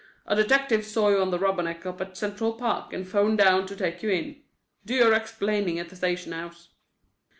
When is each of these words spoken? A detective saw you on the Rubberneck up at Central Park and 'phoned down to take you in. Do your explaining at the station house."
A 0.25 0.35
detective 0.35 0.83
saw 0.83 1.09
you 1.09 1.19
on 1.21 1.29
the 1.29 1.37
Rubberneck 1.37 1.85
up 1.85 2.01
at 2.01 2.17
Central 2.17 2.53
Park 2.53 2.91
and 2.91 3.07
'phoned 3.07 3.37
down 3.37 3.67
to 3.67 3.75
take 3.75 4.01
you 4.01 4.09
in. 4.09 4.41
Do 4.83 4.95
your 4.95 5.13
explaining 5.13 5.77
at 5.77 5.89
the 5.89 5.95
station 5.95 6.31
house." 6.31 6.69